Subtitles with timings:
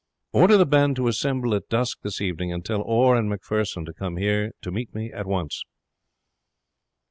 [0.33, 3.93] Order the band to assemble at dusk this evening, and tell Orr and Macpherson to
[3.93, 5.63] come here to me at once."